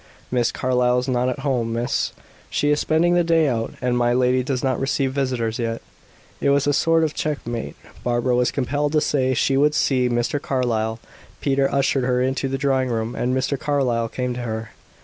"Miss 0.31 0.51
Carlyle 0.51 0.97
is 0.97 1.07
not 1.07 1.29
at 1.29 1.41
home, 1.41 1.73
miss. 1.73 2.11
She 2.49 2.71
is 2.71 2.79
spending 2.79 3.13
the 3.13 3.23
day 3.23 3.47
out; 3.47 3.75
and 3.83 3.95
my 3.95 4.13
lady 4.13 4.41
does 4.41 4.63
not 4.63 4.79
receive 4.79 5.11
visitors 5.13 5.59
yet." 5.59 5.79
It 6.39 6.49
was 6.49 6.65
a 6.65 6.73
sort 6.73 7.03
of 7.03 7.13
checkmate. 7.13 7.75
Barbara 8.03 8.35
was 8.35 8.49
compelled 8.49 8.93
to 8.93 8.99
say 9.01 9.35
she 9.35 9.57
would 9.57 9.75
see 9.75 10.09
Mr. 10.09 10.41
Carlyle. 10.41 10.97
Peter 11.39 11.71
ushered 11.71 12.03
her 12.05 12.19
into 12.19 12.47
the 12.47 12.57
drawing 12.57 12.89
room, 12.89 13.13
and 13.15 13.35
Mr. 13.35 13.59
Carlyle 13.59 14.09
came 14.09 14.33
to 14.33 14.41
her. 14.41 14.71